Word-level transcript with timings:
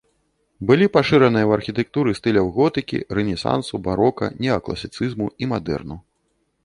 Былі 0.69 0.85
пашыраныя 0.95 1.45
ў 1.49 1.59
архітэктуры 1.59 2.15
стыляў 2.19 2.49
готыкі, 2.55 3.03
рэнесансу, 3.17 3.81
барока, 3.89 4.33
неакласіцызму 4.47 5.27
і 5.45 5.51
мадэрну. 5.53 5.95